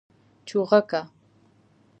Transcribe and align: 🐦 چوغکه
🐦 0.03 0.03
چوغکه 0.47 1.01